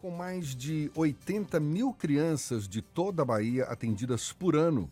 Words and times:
Com 0.00 0.12
mais 0.12 0.54
de 0.54 0.92
80 0.94 1.58
mil 1.58 1.92
crianças 1.92 2.68
de 2.68 2.80
toda 2.80 3.22
a 3.22 3.24
Bahia 3.24 3.64
atendidas 3.64 4.32
por 4.32 4.54
ano, 4.54 4.88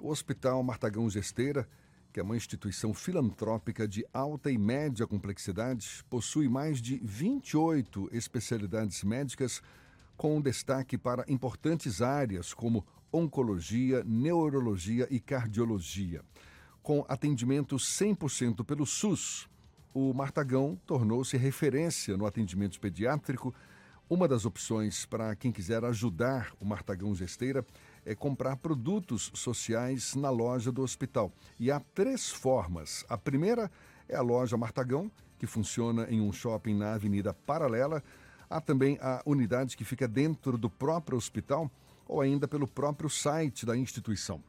o 0.00 0.08
Hospital 0.08 0.62
Martagão 0.62 1.10
Gesteira, 1.10 1.68
que 2.10 2.18
é 2.18 2.22
uma 2.22 2.34
instituição 2.34 2.94
filantrópica 2.94 3.86
de 3.86 4.06
alta 4.10 4.50
e 4.50 4.56
média 4.56 5.06
complexidade, 5.06 6.02
possui 6.08 6.48
mais 6.48 6.80
de 6.80 6.98
28 7.04 8.08
especialidades 8.10 9.04
médicas, 9.04 9.60
com 10.16 10.40
destaque 10.40 10.96
para 10.96 11.26
importantes 11.28 12.00
áreas 12.00 12.54
como 12.54 12.86
oncologia, 13.12 14.02
neurologia 14.02 15.06
e 15.10 15.20
cardiologia. 15.20 16.22
Com 16.82 17.04
atendimento 17.06 17.76
100% 17.76 18.64
pelo 18.64 18.86
SUS, 18.86 19.46
o 19.92 20.14
Martagão 20.14 20.80
tornou-se 20.86 21.36
referência 21.36 22.16
no 22.16 22.24
atendimento 22.24 22.80
pediátrico 22.80 23.54
uma 24.10 24.26
das 24.26 24.46
opções 24.46 25.04
para 25.04 25.36
quem 25.36 25.52
quiser 25.52 25.84
ajudar 25.84 26.52
o 26.58 26.64
Martagão 26.64 27.14
Gesteira 27.14 27.64
é 28.06 28.14
comprar 28.14 28.56
produtos 28.56 29.30
sociais 29.34 30.14
na 30.14 30.30
loja 30.30 30.72
do 30.72 30.82
hospital. 30.82 31.30
E 31.60 31.70
há 31.70 31.78
três 31.94 32.30
formas. 32.30 33.04
A 33.06 33.18
primeira 33.18 33.70
é 34.08 34.16
a 34.16 34.22
loja 34.22 34.56
Martagão, 34.56 35.10
que 35.38 35.46
funciona 35.46 36.06
em 36.08 36.22
um 36.22 36.32
shopping 36.32 36.74
na 36.74 36.94
Avenida 36.94 37.34
Paralela. 37.34 38.02
Há 38.48 38.62
também 38.62 38.98
a 39.02 39.22
unidade 39.26 39.76
que 39.76 39.84
fica 39.84 40.08
dentro 40.08 40.56
do 40.56 40.70
próprio 40.70 41.18
hospital 41.18 41.70
ou 42.06 42.22
ainda 42.22 42.48
pelo 42.48 42.66
próprio 42.66 43.10
site 43.10 43.66
da 43.66 43.76
instituição. 43.76 44.42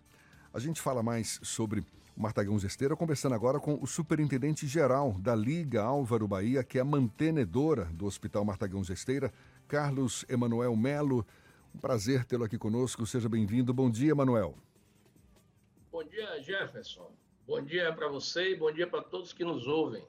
A 0.54 0.60
gente 0.60 0.80
fala 0.80 1.04
mais 1.04 1.38
sobre 1.44 1.82
o 2.16 2.22
Martagão 2.22 2.58
Gesteira, 2.58 2.96
conversando 2.96 3.36
agora 3.36 3.60
com 3.60 3.78
o 3.82 3.86
superintendente 3.86 4.66
geral 4.66 5.14
da 5.20 5.36
Liga 5.36 5.84
Álvaro 5.84 6.28
Bahia, 6.28 6.64
que 6.64 6.78
é 6.78 6.82
a 6.82 6.86
mantenedora 6.86 7.86
do 7.86 8.06
Hospital 8.06 8.46
Martagão 8.46 8.84
Gesteira, 8.84 9.34
Carlos 9.70 10.26
Emanuel 10.28 10.76
Melo. 10.76 11.26
Um 11.74 11.78
prazer 11.78 12.26
tê-lo 12.26 12.44
aqui 12.44 12.58
conosco. 12.58 13.06
Seja 13.06 13.30
bem-vindo. 13.30 13.72
Bom 13.72 13.90
dia, 13.90 14.12
Emanuel. 14.12 14.58
Bom 15.92 16.04
dia, 16.04 16.42
Jefferson. 16.42 17.12
Bom 17.48 17.62
dia 17.62 17.94
para 17.94 18.08
você 18.08 18.54
e 18.54 18.56
bom 18.56 18.72
dia 18.72 18.88
para 18.88 19.04
todos 19.04 19.32
que 19.32 19.46
nos 19.46 19.68
ouvem. 19.68 20.04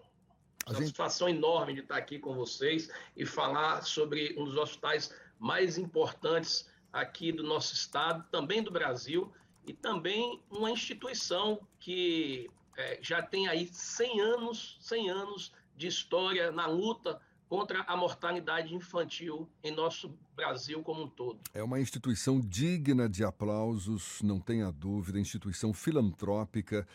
A 0.64 0.70
gente... 0.70 0.84
satisfação 0.84 1.28
enorme 1.28 1.74
de 1.74 1.80
estar 1.80 1.96
aqui 1.96 2.18
com 2.18 2.34
vocês 2.34 2.90
e 3.14 3.26
falar 3.26 3.82
sobre 3.82 4.34
um 4.38 4.44
dos 4.44 4.56
hospitais 4.56 5.14
mais 5.38 5.76
importantes 5.76 6.66
aqui 6.90 7.30
do 7.30 7.42
nosso 7.42 7.74
estado, 7.74 8.24
também 8.30 8.62
do 8.62 8.70
Brasil, 8.70 9.30
e 9.66 9.74
também 9.74 10.42
uma 10.50 10.70
instituição 10.70 11.60
que 11.78 12.50
é, 12.78 12.98
já 13.02 13.20
tem 13.20 13.46
aí 13.46 13.68
100 13.70 14.20
anos, 14.22 14.78
100 14.80 15.10
anos 15.10 15.52
de 15.76 15.86
história 15.86 16.50
na 16.50 16.66
luta 16.66 17.20
contra 17.50 17.82
a 17.82 17.96
mortalidade 17.96 18.72
infantil 18.72 19.50
em 19.60 19.74
nosso 19.74 20.16
Brasil 20.36 20.84
como 20.84 21.02
um 21.02 21.08
todo. 21.08 21.40
É 21.52 21.60
uma 21.60 21.80
instituição 21.80 22.40
digna 22.40 23.08
de 23.08 23.24
aplausos, 23.24 24.22
não 24.22 24.38
tenha 24.38 24.70
dúvida, 24.70 25.18
instituição 25.18 25.74
filantrópica 25.74 26.86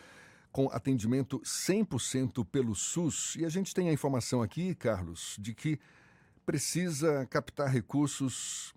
com 0.53 0.70
atendimento 0.72 1.42
100% 1.42 2.45
pelo 2.45 2.73
SUS. 2.73 3.36
E 3.36 3.44
a 3.44 3.50
gente 3.50 3.73
tem 3.73 3.89
a 3.89 3.92
informação 3.92 4.42
aqui, 4.42 4.73
Carlos, 4.73 5.36
de 5.38 5.53
que 5.53 5.78
precisa 6.45 7.25
captar 7.25 7.67
recursos 7.67 8.73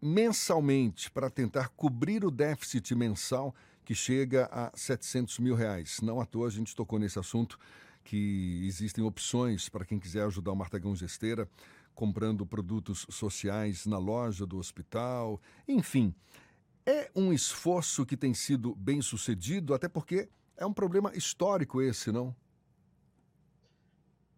mensalmente 0.00 1.10
para 1.10 1.28
tentar 1.28 1.70
cobrir 1.70 2.24
o 2.24 2.30
déficit 2.30 2.94
mensal 2.94 3.52
que 3.86 3.94
chega 3.94 4.48
a 4.50 4.76
700 4.76 5.38
mil 5.38 5.54
reais. 5.54 6.00
Não 6.02 6.20
à 6.20 6.26
toa 6.26 6.48
a 6.48 6.50
gente 6.50 6.74
tocou 6.74 6.98
nesse 6.98 7.20
assunto 7.20 7.56
que 8.02 8.64
existem 8.66 9.04
opções 9.04 9.68
para 9.68 9.84
quem 9.84 9.98
quiser 9.98 10.24
ajudar 10.24 10.50
o 10.50 10.56
Martagão 10.56 10.94
Gesteira, 10.94 11.48
comprando 11.94 12.44
produtos 12.44 13.06
sociais 13.08 13.86
na 13.86 13.96
loja 13.96 14.44
do 14.44 14.58
hospital, 14.58 15.40
enfim. 15.68 16.12
É 16.84 17.08
um 17.14 17.32
esforço 17.32 18.04
que 18.04 18.16
tem 18.16 18.34
sido 18.34 18.74
bem 18.74 19.00
sucedido, 19.00 19.72
até 19.72 19.88
porque 19.88 20.28
é 20.56 20.66
um 20.66 20.72
problema 20.72 21.16
histórico 21.16 21.80
esse, 21.80 22.10
não? 22.10 22.34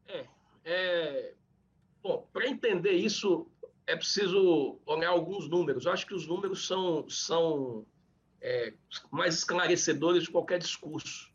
É. 0.06 0.27
é... 0.65 1.34
Bom, 2.03 2.28
para 2.34 2.47
entender 2.47 2.93
isso, 2.93 3.50
é 3.87 3.97
preciso 3.97 4.78
olhar 4.84 5.09
alguns 5.09 5.49
números. 5.49 5.87
Eu 5.87 5.93
acho 5.93 6.06
que 6.06 6.15
os 6.15 6.27
números 6.27 6.67
são, 6.67 7.09
são 7.09 7.87
é, 8.41 8.72
mais 9.10 9.34
esclarecedores 9.34 10.25
de 10.25 10.31
qualquer 10.31 10.59
discurso. 10.59 11.32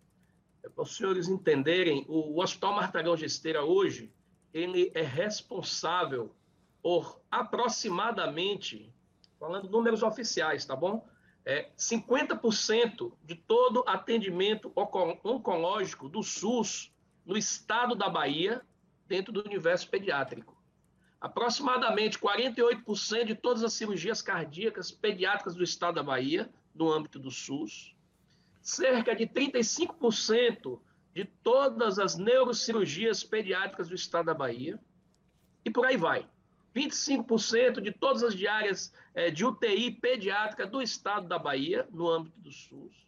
É 0.63 0.69
para 0.69 0.83
os 0.83 0.95
senhores 0.95 1.27
entenderem, 1.27 2.05
o, 2.07 2.35
o 2.35 2.41
Hospital 2.41 2.75
Martagão 2.75 3.17
Gesteira 3.17 3.63
hoje, 3.63 4.11
ele 4.53 4.91
é 4.93 5.01
responsável 5.01 6.33
por 6.81 7.21
aproximadamente, 7.31 8.93
falando 9.39 9.69
números 9.69 10.03
oficiais, 10.03 10.65
tá 10.65 10.75
bom? 10.75 11.05
É, 11.45 11.69
50% 11.77 13.11
de 13.23 13.35
todo 13.35 13.83
atendimento 13.87 14.71
oncológico 14.75 16.07
do 16.07 16.23
SUS 16.23 16.93
no 17.25 17.37
estado 17.37 17.95
da 17.95 18.09
Bahia, 18.09 18.61
dentro 19.07 19.33
do 19.33 19.41
universo 19.41 19.89
pediátrico. 19.89 20.61
Aproximadamente 21.19 22.17
48% 22.17 23.25
de 23.25 23.35
todas 23.35 23.63
as 23.63 23.73
cirurgias 23.73 24.21
cardíacas 24.21 24.91
pediátricas 24.91 25.55
do 25.55 25.63
estado 25.63 25.95
da 25.95 26.03
Bahia, 26.03 26.49
no 26.73 26.91
âmbito 26.91 27.19
do 27.19 27.31
SUS 27.31 27.93
cerca 28.63 29.13
de 29.13 29.27
35% 29.27 30.79
de 31.13 31.25
todas 31.25 31.99
as 31.99 32.17
neurocirurgias 32.17 33.23
pediátricas 33.23 33.89
do 33.89 33.95
estado 33.95 34.27
da 34.27 34.33
Bahia, 34.33 34.79
e 35.63 35.69
por 35.69 35.85
aí 35.85 35.97
vai. 35.97 36.27
25% 36.73 37.81
de 37.81 37.91
todas 37.91 38.23
as 38.23 38.33
diárias 38.33 38.91
é, 39.13 39.29
de 39.29 39.45
UTI 39.45 39.91
pediátrica 39.91 40.65
do 40.65 40.81
estado 40.81 41.27
da 41.27 41.37
Bahia, 41.37 41.87
no 41.91 42.09
âmbito 42.09 42.39
do 42.39 42.51
SUS. 42.51 43.05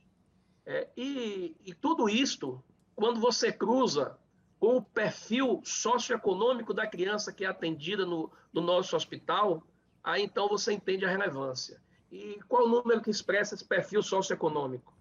É, 0.66 0.88
e, 0.96 1.56
e 1.66 1.74
tudo 1.74 2.08
isto, 2.08 2.64
quando 2.96 3.20
você 3.20 3.52
cruza 3.52 4.20
com 4.59 4.78
o 4.78 4.81
perfil 4.81 5.62
socioeconômico 5.64 6.74
da 6.74 6.86
criança 6.86 7.34
que 7.34 7.46
é 7.46 7.48
atendida 7.48 8.06
no, 8.06 8.31
no 8.54 8.62
nosso 8.62 8.96
hospital, 8.96 9.66
aí 10.04 10.22
então 10.22 10.48
você 10.48 10.74
entende 10.74 11.06
a 11.06 11.09
relevância. 11.09 11.81
E 12.12 12.40
qual 12.48 12.66
o 12.66 12.70
número 12.70 13.02
que 13.02 13.10
expressa 13.10 13.56
esse 13.56 13.66
perfil 13.66 14.02
socioeconômico? 14.02 14.94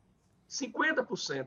50%. 0.49 1.47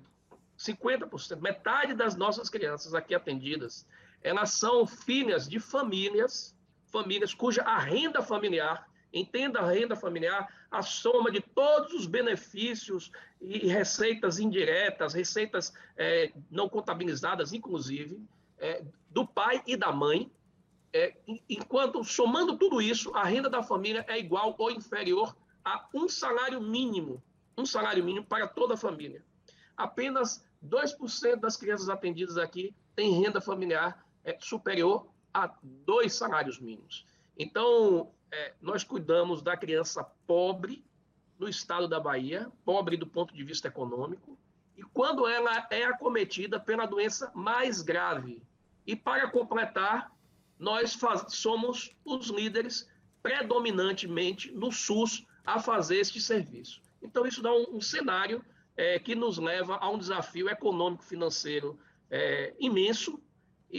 50%, 0.58 1.40
metade 1.40 1.94
das 1.94 2.16
nossas 2.16 2.50
crianças 2.50 2.96
aqui 2.96 3.14
atendidas, 3.14 3.86
elas 4.24 4.52
são 4.52 4.88
filhas 4.88 5.48
de 5.48 5.60
famílias, 5.60 6.56
famílias 6.88 7.34
cuja 7.34 7.62
a 7.62 7.78
renda 7.78 8.24
familiar, 8.24 8.90
entenda 9.14 9.60
a 9.60 9.72
renda 9.72 9.96
familiar, 9.96 10.48
a 10.70 10.82
soma 10.82 11.32
de 11.32 11.42
todos 11.42 11.94
os 11.94 12.08
benefícios 12.08 13.12
e 13.40 13.68
receitas 13.68 14.40
indiretas, 14.40 15.14
receitas 15.14 15.72
é, 15.96 16.34
não 16.50 16.68
contabilizadas, 16.68 17.54
inclusive, 17.54 18.20
é, 18.58 18.84
do 19.10 19.26
pai 19.26 19.62
e 19.66 19.78
da 19.78 19.92
mãe, 19.92 20.32
é, 20.92 21.16
enquanto 21.48 22.04
somando 22.04 22.58
tudo 22.58 22.82
isso, 22.82 23.16
a 23.16 23.24
renda 23.24 23.50
da 23.50 23.62
família 23.62 24.04
é 24.08 24.18
igual 24.18 24.56
ou 24.58 24.72
inferior 24.72 25.36
a 25.68 25.88
um 25.94 26.08
salário 26.08 26.62
mínimo 26.62 27.22
um 27.58 27.66
salário 27.66 28.04
mínimo 28.04 28.26
para 28.26 28.48
toda 28.48 28.76
a 28.76 28.78
família. 28.78 29.26
Apenas 29.76 30.46
2% 30.64 31.38
das 31.38 31.58
crianças 31.58 31.90
atendidas 31.90 32.38
aqui 32.38 32.76
têm 32.96 33.20
renda 33.20 33.42
familiar 33.42 34.06
é, 34.24 34.38
superior 34.40 35.08
a 35.34 35.52
dois 35.62 36.14
salários 36.14 36.60
mínimos. 36.60 37.06
Então, 37.38 38.12
é, 38.32 38.54
nós 38.62 38.84
cuidamos 38.84 39.42
da 39.42 39.58
criança 39.58 40.04
pobre 40.26 40.86
no 41.40 41.48
estado 41.48 41.88
da 41.88 42.00
Bahia, 42.00 42.52
pobre 42.64 42.98
do 42.98 43.08
ponto 43.08 43.34
de 43.34 43.44
vista 43.44 43.68
econômico, 43.68 44.38
e 44.76 44.84
quando 44.84 45.28
ela 45.28 45.68
é 45.72 45.86
acometida 45.86 46.60
pela 46.60 46.86
doença 46.86 47.32
mais 47.34 47.82
grave. 47.82 48.42
E 48.86 48.96
para 48.96 49.30
completar, 49.30 50.12
nós 50.58 50.98
somos 51.30 51.96
os 52.06 52.30
líderes 52.30 52.90
predominantemente 53.22 54.52
no 54.52 54.72
SUS 54.72 55.26
a 55.48 55.60
fazer 55.60 55.96
este 55.96 56.20
serviço. 56.20 56.82
Então, 57.02 57.26
isso 57.26 57.42
dá 57.42 57.54
um, 57.54 57.78
um 57.78 57.82
cenário 57.82 58.44
é, 58.76 59.00
que 59.00 59.16
nos 59.16 59.38
leva 59.38 59.78
a 59.78 59.90
um 59.90 59.98
desafio 59.98 60.50
econômico-financeiro 60.50 61.80
é, 62.12 62.54
imenso, 62.60 63.18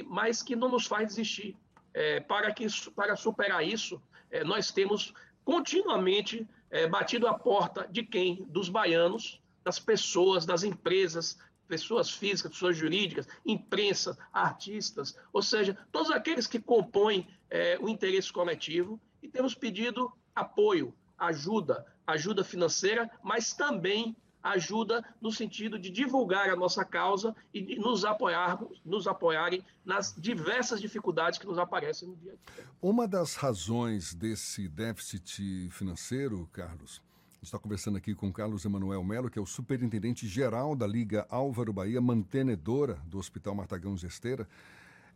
mas 0.06 0.43
que 0.43 0.56
não 0.56 0.70
nos 0.70 0.87
faz 0.87 1.09
desistir. 1.09 1.55
É, 1.93 2.20
para, 2.20 2.53
que, 2.53 2.67
para 2.97 3.15
superar 3.17 3.62
isso, 3.67 4.00
é, 4.31 4.43
nós 4.44 4.70
temos 4.70 5.12
continuamente 5.44 6.49
é, 6.70 6.87
batido 6.87 7.26
a 7.26 7.35
porta 7.35 7.87
de 7.91 8.03
quem? 8.03 8.47
Dos 8.49 8.71
baianos, 8.71 9.41
das 9.62 9.79
pessoas, 9.79 10.47
das 10.47 10.62
empresas, 10.62 11.38
pessoas 11.67 12.11
físicas, 12.11 12.53
pessoas 12.53 12.76
jurídicas, 12.76 13.29
imprensa, 13.44 14.17
artistas, 14.32 15.19
ou 15.32 15.43
seja, 15.43 15.76
todos 15.93 16.11
aqueles 16.11 16.47
que 16.47 16.59
compõem 16.59 17.29
é, 17.50 17.79
o 17.79 17.91
interesse 17.91 18.32
coletivo, 18.32 18.99
e 19.23 19.29
temos 19.29 19.55
pedido 19.55 20.11
apoio, 20.35 20.94
ajuda, 21.19 21.85
ajuda 22.06 22.44
financeira, 22.44 23.11
mas 23.23 23.53
também 23.53 24.17
ajuda 24.43 25.05
no 25.20 25.32
sentido 25.32 25.79
de 25.79 25.91
divulgar 25.91 26.49
a 26.49 26.56
nossa 26.56 26.85
causa 26.85 27.35
e 27.53 27.76
nos 27.76 28.05
apoiar, 28.05 28.59
nos 28.85 29.06
apoiarem 29.06 29.65
nas 29.85 30.15
diversas 30.17 30.81
dificuldades 30.81 31.38
que 31.38 31.47
nos 31.47 31.59
aparecem 31.59 32.09
no 32.09 32.17
dia 32.17 32.32
a 32.32 32.55
dia. 32.55 32.65
Uma 32.81 33.06
das 33.06 33.35
razões 33.35 34.15
desse 34.15 34.69
déficit 34.69 35.69
financeiro, 35.70 36.49
Carlos, 36.53 37.03
está 37.43 37.59
conversando 37.59 37.99
aqui 37.99 38.14
com 38.14 38.32
Carlos 38.32 38.64
Emanuel 38.64 39.03
Melo, 39.03 39.31
que 39.31 39.38
é 39.38 39.43
o 39.43 39.47
superintendente 39.47 40.26
geral 40.26 40.75
da 40.75 40.87
Liga 40.87 41.26
Álvaro 41.29 41.73
Bahia, 41.73 42.00
mantenedora 42.00 42.94
do 43.06 43.19
Hospital 43.19 43.55
Martagão 43.55 43.97
Gesteira 43.97 44.49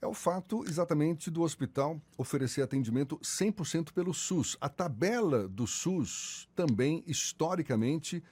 é 0.02 0.06
o 0.06 0.12
fato 0.12 0.64
exatamente 0.66 1.30
do 1.30 1.42
hospital 1.42 2.02
oferecer 2.18 2.60
atendimento 2.60 3.16
100% 3.18 3.92
pelo 3.92 4.12
SUS. 4.12 4.56
A 4.60 4.68
tabela 4.68 5.48
do 5.48 5.64
SUS 5.64 6.48
também, 6.56 7.04
historicamente, 7.06 8.22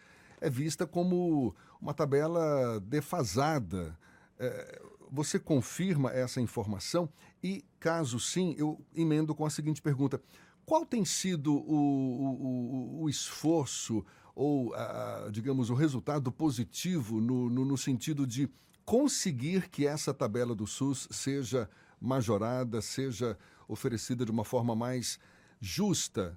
é 0.41 0.51
vista 0.51 0.85
como 0.85 1.55
uma 1.81 1.95
tabela 1.95 2.81
defasada. 2.81 3.97
É, 4.37 4.83
você 5.09 5.39
confirma 5.39 6.11
essa 6.11 6.41
informação? 6.41 7.09
E, 7.41 7.65
caso 7.79 8.19
sim, 8.19 8.57
eu 8.59 8.85
emendo 8.93 9.33
com 9.33 9.47
a 9.47 9.51
seguinte 9.51 9.81
pergunta: 9.81 10.21
qual 10.67 10.85
tem 10.85 11.05
sido 11.05 11.55
o, 11.55 12.99
o, 12.99 13.03
o 13.03 13.09
esforço 13.09 14.05
ou, 14.35 14.75
a, 14.75 15.29
digamos, 15.31 15.71
o 15.71 15.75
resultado 15.75 16.33
positivo 16.33 17.21
no, 17.21 17.49
no, 17.49 17.65
no 17.65 17.79
sentido 17.79 18.27
de 18.27 18.51
conseguir 18.91 19.69
que 19.69 19.87
essa 19.87 20.13
tabela 20.13 20.53
do 20.53 20.67
SUS 20.67 21.07
seja 21.13 21.71
majorada, 22.01 22.83
seja 22.83 23.39
oferecida 23.69 24.25
de 24.25 24.33
uma 24.33 24.45
forma 24.45 24.75
mais 24.75 25.17
justa 25.61 26.37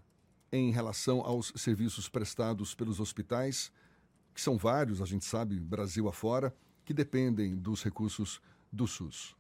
em 0.51 0.69
relação 0.69 1.21
aos 1.21 1.51
serviços 1.55 2.07
prestados 2.07 2.75
pelos 2.75 3.00
hospitais, 3.00 3.71
que 4.35 4.39
são 4.39 4.55
vários, 4.55 5.01
a 5.01 5.05
gente 5.05 5.25
sabe, 5.25 5.59
Brasil 5.59 6.07
afora, 6.07 6.55
que 6.85 6.94
dependem 6.94 7.55
dos 7.55 7.81
recursos 7.81 8.39
do 8.71 8.85
SUS? 8.85 9.35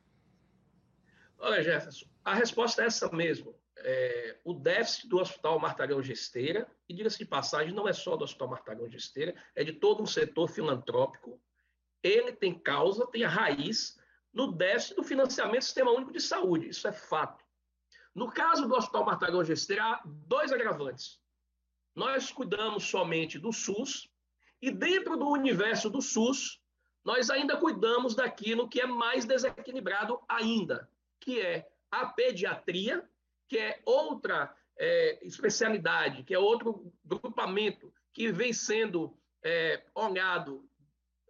Olha, 1.37 1.61
Jefferson, 1.61 2.07
a 2.25 2.33
resposta 2.33 2.81
é 2.81 2.87
essa 2.87 3.11
mesmo. 3.11 3.53
É, 3.77 4.39
o 4.43 4.55
déficit 4.55 5.07
do 5.07 5.19
Hospital 5.19 5.59
Martagão 5.59 6.01
Gesteira, 6.01 6.67
e 6.89 6.95
diga-se 6.95 7.19
de 7.19 7.25
passagem, 7.25 7.75
não 7.75 7.87
é 7.87 7.93
só 7.93 8.17
do 8.17 8.23
Hospital 8.23 8.47
Martagão 8.47 8.89
Gesteira, 8.89 9.35
é 9.55 9.63
de 9.63 9.73
todo 9.73 10.01
um 10.01 10.07
setor 10.07 10.49
filantrópico 10.49 11.39
ele 12.03 12.33
tem 12.33 12.53
causa, 12.53 13.07
tem 13.07 13.23
a 13.23 13.29
raiz 13.29 13.97
no 14.33 14.51
déficit 14.51 14.95
do 14.95 15.03
financiamento 15.03 15.59
do 15.59 15.63
Sistema 15.63 15.91
Único 15.91 16.11
de 16.11 16.19
Saúde. 16.19 16.69
Isso 16.69 16.87
é 16.87 16.91
fato. 16.91 17.43
No 18.13 18.29
caso 18.31 18.67
do 18.67 18.75
Hospital 18.75 19.05
Martagão 19.05 19.43
Gesteira, 19.43 19.83
há 19.83 20.01
dois 20.05 20.51
agravantes. 20.51 21.19
Nós 21.95 22.31
cuidamos 22.31 22.83
somente 22.83 23.39
do 23.39 23.51
SUS 23.53 24.09
e 24.61 24.71
dentro 24.71 25.17
do 25.17 25.29
universo 25.29 25.89
do 25.89 26.01
SUS, 26.01 26.61
nós 27.03 27.29
ainda 27.29 27.57
cuidamos 27.57 28.15
daquilo 28.15 28.69
que 28.69 28.79
é 28.79 28.87
mais 28.87 29.25
desequilibrado 29.25 30.21
ainda, 30.27 30.89
que 31.19 31.39
é 31.39 31.69
a 31.91 32.05
pediatria, 32.05 33.07
que 33.47 33.57
é 33.57 33.81
outra 33.85 34.55
é, 34.77 35.25
especialidade, 35.25 36.23
que 36.23 36.33
é 36.33 36.39
outro 36.39 36.91
grupamento 37.03 37.93
que 38.13 38.31
vem 38.31 38.53
sendo 38.53 39.15
é, 39.43 39.83
olhado, 39.93 40.67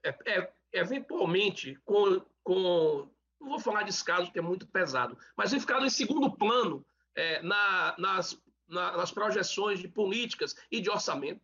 é, 0.03 0.15
é 0.27 0.53
eventualmente, 0.73 1.79
com, 1.85 2.21
com 2.43 3.09
não 3.39 3.49
vou 3.49 3.59
falar 3.59 3.81
de 3.81 3.91
descaso, 3.91 4.31
que 4.31 4.39
é 4.39 4.41
muito 4.41 4.67
pesado, 4.67 5.17
mas 5.37 5.51
vem 5.51 5.59
ficado 5.59 5.85
em 5.85 5.89
segundo 5.89 6.31
plano 6.31 6.85
é, 7.15 7.41
na, 7.41 7.95
nas, 7.97 8.41
na, 8.67 8.97
nas 8.97 9.11
projeções 9.11 9.79
de 9.79 9.87
políticas 9.87 10.55
e 10.71 10.81
de 10.81 10.89
orçamento. 10.89 11.41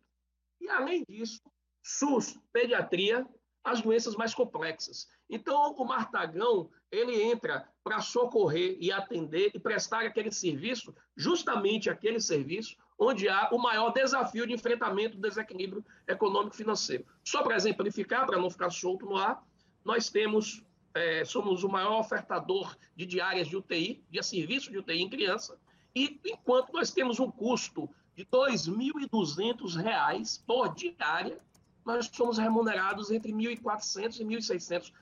E, 0.60 0.68
além 0.68 1.04
disso, 1.08 1.40
SUS, 1.82 2.38
pediatria, 2.52 3.26
as 3.62 3.80
doenças 3.82 4.16
mais 4.16 4.34
complexas. 4.34 5.06
Então, 5.28 5.74
o 5.74 5.84
Martagão, 5.84 6.70
ele 6.90 7.22
entra 7.22 7.68
para 7.84 8.00
socorrer 8.00 8.76
e 8.80 8.90
atender 8.90 9.50
e 9.54 9.60
prestar 9.60 10.04
aquele 10.04 10.32
serviço, 10.32 10.94
justamente 11.16 11.90
aquele 11.90 12.20
serviço 12.20 12.76
onde 13.00 13.28
há 13.30 13.48
o 13.50 13.58
maior 13.58 13.94
desafio 13.94 14.46
de 14.46 14.52
enfrentamento 14.52 15.16
do 15.16 15.26
desequilíbrio 15.26 15.82
econômico-financeiro. 16.06 17.06
Só 17.24 17.42
para 17.42 17.56
exemplificar, 17.56 18.26
para 18.26 18.38
não 18.38 18.50
ficar 18.50 18.68
solto 18.68 19.06
no 19.06 19.16
ar, 19.16 19.42
nós 19.82 20.10
temos, 20.10 20.62
é, 20.92 21.24
somos 21.24 21.64
o 21.64 21.68
maior 21.68 21.98
ofertador 21.98 22.76
de 22.94 23.06
diárias 23.06 23.48
de 23.48 23.56
UTI, 23.56 24.04
de 24.10 24.22
serviço 24.22 24.70
de 24.70 24.76
UTI 24.76 25.00
em 25.00 25.08
criança, 25.08 25.58
e 25.96 26.20
enquanto 26.26 26.74
nós 26.74 26.90
temos 26.90 27.18
um 27.18 27.30
custo 27.30 27.88
de 28.14 28.22
R$ 28.22 28.28
2.200 28.30 30.42
por 30.46 30.74
diária, 30.74 31.38
nós 31.86 32.10
somos 32.12 32.36
remunerados 32.36 33.10
entre 33.10 33.32
R$ 33.32 33.56
1.400 33.56 34.20
e 34.20 34.24
R$ 34.24 34.36
1.600. 34.36 34.92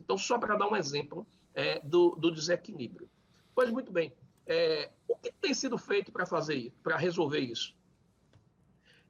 Então, 0.00 0.16
só 0.16 0.38
para 0.38 0.56
dar 0.56 0.68
um 0.68 0.76
exemplo 0.76 1.26
é, 1.54 1.80
do, 1.80 2.16
do 2.16 2.30
desequilíbrio. 2.30 3.10
Pois 3.54 3.70
muito 3.70 3.92
bem, 3.92 4.10
é, 4.46 4.90
o 5.08 5.16
que 5.16 5.32
tem 5.32 5.52
sido 5.52 5.76
feito 5.76 6.12
para 6.12 6.26
fazer 6.26 6.72
para 6.82 6.96
resolver 6.96 7.40
isso? 7.40 7.74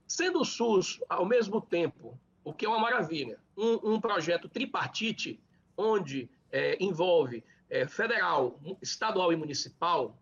Sendo 0.06 0.41
o 0.41 0.44
SUS, 0.44 1.00
ao 1.09 1.27
mesmo 1.27 1.61
tempo, 1.61 2.19
o 2.44 2.53
que 2.53 2.65
é 2.65 2.69
uma 2.69 2.79
maravilha, 2.79 3.41
um, 3.56 3.94
um 3.94 4.00
projeto 4.00 4.49
tripartite, 4.49 5.41
onde 5.77 6.31
é, 6.50 6.83
envolve 6.83 7.43
é, 7.69 7.87
federal, 7.87 8.61
estadual 8.81 9.33
e 9.33 9.37
municipal, 9.37 10.17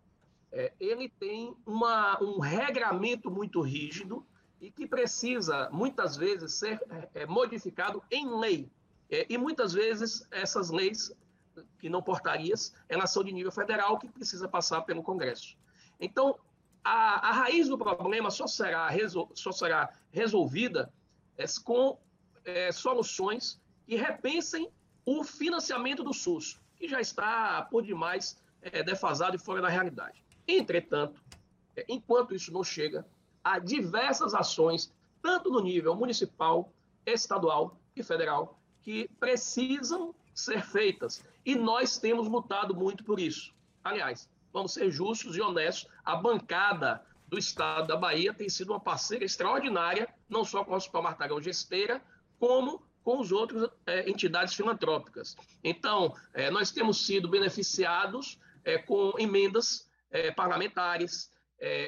é, 0.51 0.73
ele 0.79 1.09
tem 1.09 1.55
uma, 1.65 2.21
um 2.23 2.39
regramento 2.39 3.29
muito 3.29 3.61
rígido 3.61 4.25
e 4.59 4.71
que 4.71 4.87
precisa, 4.87 5.69
muitas 5.71 6.17
vezes, 6.17 6.53
ser 6.53 6.81
é, 7.13 7.25
modificado 7.25 8.01
em 8.09 8.39
lei. 8.39 8.69
É, 9.09 9.25
e 9.29 9.37
muitas 9.37 9.73
vezes 9.73 10.27
essas 10.31 10.71
leis 10.71 11.13
que 11.79 11.89
não 11.89 12.01
portarias, 12.01 12.73
elas 12.89 13.11
são 13.11 13.23
de 13.23 13.31
nível 13.31 13.51
federal 13.51 13.97
que 13.97 14.07
precisa 14.07 14.47
passar 14.47 14.81
pelo 14.81 15.03
Congresso. 15.03 15.57
Então, 15.99 16.37
a, 16.83 17.29
a 17.29 17.31
raiz 17.31 17.67
do 17.67 17.77
problema 17.77 18.29
só 18.29 18.45
será, 18.45 18.87
resol, 18.89 19.29
só 19.33 19.51
será 19.51 19.89
resolvida 20.11 20.91
é, 21.37 21.45
com 21.63 21.97
é, 22.43 22.71
soluções 22.71 23.59
que 23.85 23.95
repensem 23.95 24.69
o 25.05 25.23
financiamento 25.23 26.03
do 26.03 26.13
SUS, 26.13 26.59
que 26.75 26.87
já 26.87 26.99
está 26.99 27.61
por 27.63 27.83
demais 27.83 28.41
é, 28.61 28.83
defasado 28.83 29.35
e 29.35 29.39
fora 29.39 29.61
da 29.61 29.69
realidade. 29.69 30.23
Entretanto, 30.47 31.21
é, 31.75 31.85
enquanto 31.89 32.35
isso 32.35 32.51
não 32.51 32.63
chega, 32.63 33.05
há 33.43 33.59
diversas 33.59 34.33
ações, 34.33 34.93
tanto 35.21 35.49
no 35.49 35.61
nível 35.61 35.95
municipal, 35.95 36.71
estadual 37.05 37.79
e 37.95 38.03
federal, 38.03 38.59
que 38.81 39.07
precisam 39.19 40.13
ser 40.35 40.63
feitas. 40.63 41.23
E 41.45 41.55
nós 41.55 41.97
temos 41.97 42.27
lutado 42.27 42.75
muito 42.75 43.03
por 43.03 43.19
isso. 43.19 43.55
Aliás, 43.83 44.29
vamos 44.51 44.73
ser 44.73 44.91
justos 44.91 45.37
e 45.37 45.41
honestos, 45.41 45.89
a 46.03 46.15
bancada 46.15 47.03
do 47.27 47.39
Estado 47.39 47.87
da 47.87 47.95
Bahia 47.95 48.33
tem 48.33 48.49
sido 48.49 48.71
uma 48.71 48.79
parceira 48.79 49.25
extraordinária, 49.25 50.07
não 50.29 50.43
só 50.43 50.63
com 50.63 50.73
o 50.73 50.75
Hospital 50.75 51.03
Martagão 51.03 51.41
Gesteira, 51.41 52.01
como 52.37 52.83
com 53.03 53.21
as 53.21 53.31
outras 53.31 53.69
é, 53.85 54.09
entidades 54.09 54.55
filantrópicas. 54.55 55.35
Então, 55.63 56.13
é, 56.33 56.49
nós 56.49 56.71
temos 56.71 57.05
sido 57.05 57.29
beneficiados 57.29 58.39
é, 58.63 58.77
com 58.77 59.13
emendas 59.17 59.89
parlamentares, 60.37 61.29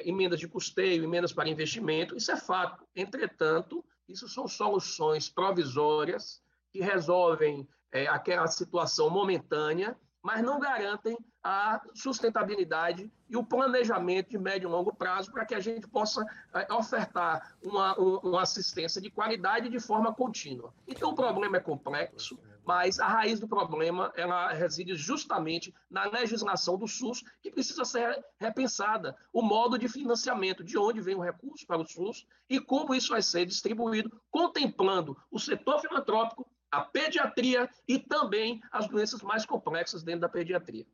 emendas 0.04 0.38
de 0.38 0.46
custeio, 0.46 1.02
emendas 1.02 1.32
para 1.32 1.48
investimento, 1.48 2.14
isso 2.14 2.30
é 2.30 2.36
fato. 2.36 2.86
Entretanto, 2.94 3.82
isso 4.06 4.28
são 4.28 4.46
soluções 4.46 5.30
provisórias 5.30 6.42
que 6.70 6.82
resolvem 6.82 7.66
é, 7.92 8.06
aquela 8.06 8.46
situação 8.46 9.10
momentânea, 9.10 9.96
mas 10.22 10.42
não 10.42 10.58
garantem 10.58 11.16
a 11.42 11.80
sustentabilidade 11.94 13.10
e 13.30 13.36
o 13.36 13.44
planejamento 13.44 14.30
de 14.30 14.38
médio 14.38 14.68
e 14.68 14.70
longo 14.70 14.94
prazo 14.94 15.30
para 15.30 15.46
que 15.46 15.54
a 15.54 15.60
gente 15.60 15.86
possa 15.88 16.24
é, 16.54 16.72
ofertar 16.72 17.56
uma, 17.62 17.96
uma 17.96 18.42
assistência 18.42 19.00
de 19.00 19.10
qualidade 19.10 19.68
de 19.68 19.78
forma 19.78 20.12
contínua. 20.12 20.74
Então, 20.86 21.10
o 21.10 21.14
problema 21.14 21.56
é 21.56 21.60
complexo, 21.60 22.38
mas 22.68 22.98
a 23.00 23.06
raiz 23.06 23.40
do 23.40 23.48
problema 23.48 24.12
ela 24.14 24.52
reside 24.52 24.94
justamente 24.94 25.74
na 25.90 26.04
legislação 26.04 26.76
do 26.76 26.86
SUS, 26.86 27.24
que 27.40 27.50
precisa 27.50 27.84
ser 27.84 28.22
repensada. 28.38 29.16
O 29.32 29.40
modo 29.40 29.78
de 29.78 29.88
financiamento, 29.88 30.62
de 30.62 30.76
onde 30.76 31.00
vem 31.00 31.14
o 31.14 31.22
recurso 31.22 31.66
para 31.66 31.80
o 31.80 31.86
SUS 31.86 32.26
e 32.50 32.60
como 32.60 32.94
isso 32.94 33.10
vai 33.10 33.22
ser 33.22 33.46
distribuído, 33.46 34.20
contemplando 34.30 35.16
o 35.30 35.38
setor 35.38 35.80
filantrópico 35.80 36.46
a 36.70 36.82
pediatria 36.82 37.68
e 37.86 37.98
também 37.98 38.60
as 38.70 38.88
doenças 38.88 39.22
mais 39.22 39.44
complexas 39.46 40.02
dentro 40.02 40.22
da 40.22 40.28
pediatria. 40.28 40.86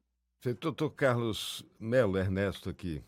Doutor 0.61 0.90
Carlos 0.90 1.64
Melo 1.78 2.19
Ernesto 2.19 2.69
aqui. 2.69 3.02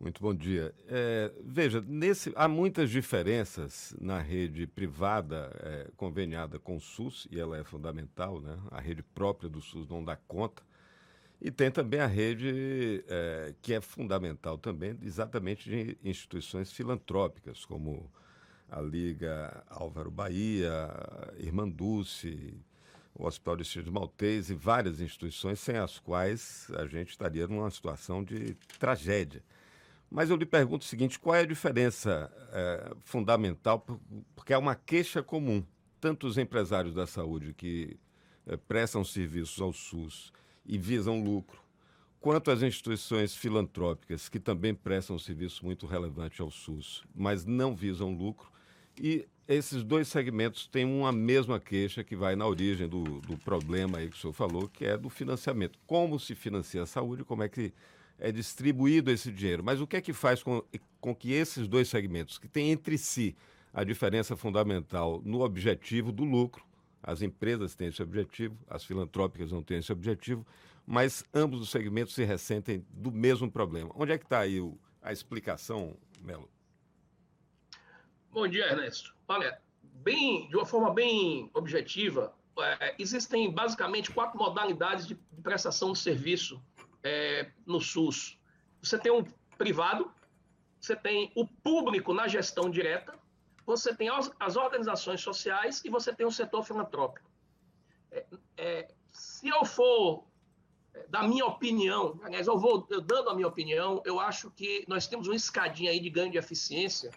Muito 0.00 0.22
bom 0.22 0.34
dia. 0.34 0.74
É, 0.88 1.30
veja, 1.44 1.84
nesse, 1.86 2.32
há 2.34 2.48
muitas 2.48 2.88
diferenças 2.88 3.94
na 4.00 4.18
rede 4.18 4.66
privada 4.66 5.52
é, 5.62 5.90
conveniada 5.94 6.58
com 6.58 6.76
o 6.76 6.80
SUS, 6.80 7.28
e 7.30 7.38
ela 7.38 7.58
é 7.58 7.62
fundamental, 7.62 8.40
né? 8.40 8.58
a 8.70 8.80
rede 8.80 9.02
própria 9.02 9.48
do 9.48 9.60
SUS 9.60 9.86
não 9.86 10.02
dá 10.02 10.16
conta. 10.16 10.62
E 11.38 11.50
tem 11.50 11.70
também 11.70 12.00
a 12.00 12.06
rede 12.06 13.04
é, 13.08 13.54
que 13.60 13.74
é 13.74 13.80
fundamental 13.80 14.56
também, 14.56 14.98
exatamente 15.02 15.68
de 15.68 15.98
instituições 16.02 16.72
filantrópicas, 16.72 17.64
como 17.66 18.10
a 18.70 18.80
Liga 18.80 19.64
Álvaro 19.68 20.10
Bahia, 20.10 20.88
Irmã 21.38 21.68
Dulce, 21.68 22.54
o 23.14 23.26
Hospital 23.26 23.56
de 23.56 23.62
Distrito 23.64 23.92
Maltês 23.92 24.50
e 24.50 24.54
várias 24.54 25.00
instituições 25.00 25.58
sem 25.60 25.76
as 25.76 25.98
quais 25.98 26.70
a 26.76 26.86
gente 26.86 27.10
estaria 27.10 27.46
numa 27.46 27.70
situação 27.70 28.22
de 28.22 28.54
tragédia. 28.78 29.42
Mas 30.10 30.30
eu 30.30 30.36
lhe 30.36 30.46
pergunto 30.46 30.84
o 30.84 30.88
seguinte: 30.88 31.18
qual 31.18 31.36
é 31.36 31.40
a 31.40 31.46
diferença 31.46 32.32
é, 32.52 32.94
fundamental? 33.00 33.84
Porque 34.34 34.52
é 34.52 34.58
uma 34.58 34.74
queixa 34.74 35.22
comum. 35.22 35.64
Tanto 36.00 36.26
os 36.26 36.38
empresários 36.38 36.94
da 36.94 37.06
saúde 37.06 37.52
que 37.52 37.98
é, 38.46 38.56
prestam 38.56 39.04
serviços 39.04 39.60
ao 39.60 39.72
SUS 39.72 40.32
e 40.64 40.78
visam 40.78 41.22
lucro, 41.22 41.60
quanto 42.20 42.50
as 42.50 42.62
instituições 42.62 43.34
filantrópicas 43.34 44.28
que 44.28 44.40
também 44.40 44.74
prestam 44.74 45.16
um 45.16 45.18
serviço 45.18 45.64
muito 45.64 45.86
relevante 45.86 46.40
ao 46.40 46.50
SUS, 46.50 47.04
mas 47.14 47.44
não 47.44 47.74
visam 47.74 48.12
lucro, 48.12 48.50
e 49.00 49.26
esses 49.48 49.82
dois 49.82 50.06
segmentos 50.06 50.66
têm 50.66 50.84
uma 50.84 51.10
mesma 51.10 51.58
queixa 51.58 52.04
que 52.04 52.14
vai 52.14 52.36
na 52.36 52.46
origem 52.46 52.86
do, 52.86 53.02
do 53.22 53.36
problema 53.38 53.98
aí 53.98 54.08
que 54.08 54.16
o 54.16 54.20
senhor 54.20 54.32
falou, 54.32 54.68
que 54.68 54.84
é 54.84 54.96
do 54.96 55.08
financiamento. 55.08 55.78
Como 55.86 56.20
se 56.20 56.34
financia 56.34 56.82
a 56.82 56.86
saúde, 56.86 57.24
como 57.24 57.42
é 57.42 57.48
que 57.48 57.72
é 58.18 58.30
distribuído 58.30 59.10
esse 59.10 59.32
dinheiro. 59.32 59.64
Mas 59.64 59.80
o 59.80 59.86
que 59.86 59.96
é 59.96 60.00
que 60.00 60.12
faz 60.12 60.42
com, 60.42 60.62
com 61.00 61.14
que 61.14 61.32
esses 61.32 61.66
dois 61.66 61.88
segmentos, 61.88 62.38
que 62.38 62.46
têm 62.46 62.70
entre 62.70 62.98
si 62.98 63.34
a 63.72 63.82
diferença 63.82 64.36
fundamental 64.36 65.22
no 65.24 65.40
objetivo 65.40 66.12
do 66.12 66.22
lucro, 66.22 66.62
as 67.02 67.22
empresas 67.22 67.74
têm 67.74 67.88
esse 67.88 68.02
objetivo, 68.02 68.56
as 68.68 68.84
filantrópicas 68.84 69.50
não 69.50 69.62
têm 69.62 69.78
esse 69.78 69.90
objetivo, 69.90 70.46
mas 70.86 71.24
ambos 71.32 71.60
os 71.60 71.70
segmentos 71.70 72.14
se 72.14 72.24
ressentem 72.24 72.84
do 72.92 73.10
mesmo 73.10 73.50
problema. 73.50 73.90
Onde 73.94 74.12
é 74.12 74.18
que 74.18 74.24
está 74.24 74.40
aí 74.40 74.60
o, 74.60 74.78
a 75.02 75.12
explicação, 75.12 75.96
Melo? 76.22 76.48
Bom 78.32 78.46
dia, 78.46 78.66
Ernesto. 78.66 79.12
Olha, 79.26 79.60
bem, 79.82 80.48
de 80.48 80.56
uma 80.56 80.64
forma 80.64 80.94
bem 80.94 81.50
objetiva, 81.52 82.32
é, 82.60 82.94
existem 82.96 83.50
basicamente 83.50 84.12
quatro 84.12 84.38
modalidades 84.38 85.04
de, 85.04 85.14
de 85.14 85.42
prestação 85.42 85.92
de 85.92 85.98
serviço 85.98 86.62
é, 87.02 87.50
no 87.66 87.80
SUS. 87.80 88.38
Você 88.80 88.96
tem 88.96 89.10
o 89.10 89.26
privado, 89.58 90.12
você 90.80 90.94
tem 90.94 91.32
o 91.34 91.44
público 91.44 92.14
na 92.14 92.28
gestão 92.28 92.70
direta, 92.70 93.18
você 93.66 93.92
tem 93.92 94.08
as, 94.08 94.30
as 94.38 94.54
organizações 94.54 95.20
sociais 95.20 95.82
e 95.84 95.90
você 95.90 96.14
tem 96.14 96.24
o 96.24 96.30
setor 96.30 96.62
filantrópico. 96.62 97.28
É, 98.12 98.26
é, 98.56 98.94
se 99.10 99.48
eu 99.48 99.64
for 99.64 100.24
é, 100.94 101.04
da 101.08 101.24
minha 101.24 101.46
opinião, 101.46 102.20
aliás, 102.22 102.46
eu 102.46 102.56
vou 102.56 102.86
eu 102.90 103.00
dando 103.00 103.28
a 103.30 103.34
minha 103.34 103.48
opinião, 103.48 104.00
eu 104.04 104.20
acho 104.20 104.52
que 104.52 104.84
nós 104.86 105.08
temos 105.08 105.26
uma 105.26 105.34
escadinha 105.34 105.90
aí 105.90 105.98
de 105.98 106.08
ganho 106.08 106.30
de 106.30 106.38
eficiência 106.38 107.10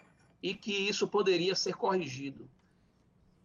e 0.44 0.52
que 0.54 0.72
isso 0.72 1.08
poderia 1.08 1.54
ser 1.54 1.74
corrigido. 1.74 2.50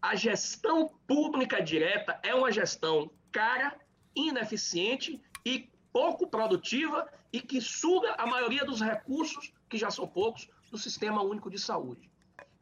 A 0.01 0.17
gestão 0.17 0.91
pública 1.07 1.61
direta 1.61 2.19
é 2.21 2.35
uma 2.35 2.51
gestão 2.51 3.09
cara, 3.31 3.79
ineficiente 4.13 5.21
e 5.45 5.69
pouco 5.93 6.27
produtiva 6.27 7.09
e 7.31 7.39
que 7.39 7.61
suga 7.61 8.15
a 8.17 8.27
maioria 8.27 8.65
dos 8.65 8.81
recursos, 8.81 9.53
que 9.69 9.77
já 9.77 9.89
são 9.89 10.05
poucos, 10.05 10.49
do 10.69 10.77
Sistema 10.77 11.23
Único 11.23 11.49
de 11.49 11.57
Saúde. 11.57 12.11